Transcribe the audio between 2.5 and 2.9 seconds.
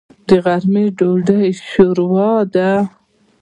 ده.